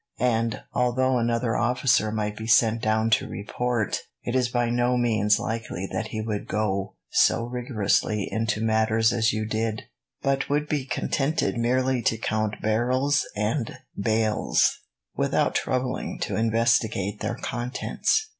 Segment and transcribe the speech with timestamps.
[0.17, 5.37] And, although another officer might be sent down to report, it is by no means
[5.37, 9.83] likely that he would go so rigorously into matters as you did,
[10.23, 14.79] but would be contented merely to count barrels and bales,
[15.15, 18.27] without troubling to investigate their contents."